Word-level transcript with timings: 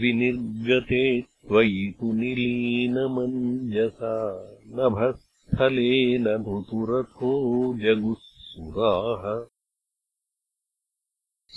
विनिर्गते 0.00 1.04
त्वयि 1.20 1.94
तु 2.00 2.12
निलीनमञ्जसा 2.12 4.12
नभस्थलेन 4.78 6.24
धृतुरथो 6.24 7.32
जगुः 7.82 8.16
सुराः 8.20 9.24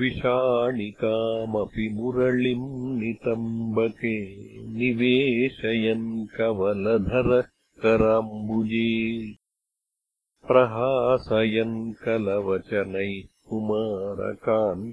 विषाणिकामपि 0.00 1.86
मुरळिम् 1.96 2.68
नितम्बके 3.00 4.16
निवेशयन् 4.78 6.08
कवलधरः 6.36 7.48
कराम्बुजे 7.82 8.88
प्रहासयन् 10.48 11.78
कलवचनैः 12.04 13.28
कुमारकान् 13.48 14.84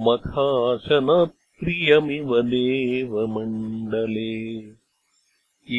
मखाशनप्रियमिव 0.00 2.42
देवमण्डले। 2.42 4.58